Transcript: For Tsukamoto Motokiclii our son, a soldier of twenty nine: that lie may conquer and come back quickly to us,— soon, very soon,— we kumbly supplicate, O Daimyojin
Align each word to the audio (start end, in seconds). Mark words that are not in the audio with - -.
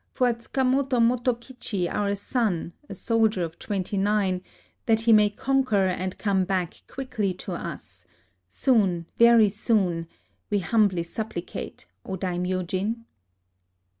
For 0.09 0.33
Tsukamoto 0.33 0.97
Motokiclii 0.99 1.87
our 1.87 2.15
son, 2.15 2.73
a 2.89 2.95
soldier 2.95 3.43
of 3.43 3.59
twenty 3.59 3.97
nine: 3.97 4.41
that 4.87 5.05
lie 5.05 5.13
may 5.13 5.29
conquer 5.29 5.85
and 5.85 6.17
come 6.17 6.43
back 6.43 6.81
quickly 6.87 7.35
to 7.35 7.51
us,— 7.53 8.05
soon, 8.49 9.05
very 9.19 9.47
soon,— 9.49 10.07
we 10.49 10.61
kumbly 10.61 11.03
supplicate, 11.03 11.85
O 12.03 12.17
Daimyojin 12.17 13.05